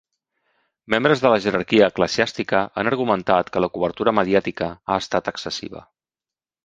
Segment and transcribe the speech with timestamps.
[0.93, 5.85] Membres de la jerarquia eclesiàstica han argumentat que la cobertura mediàtica ha estat excessiva.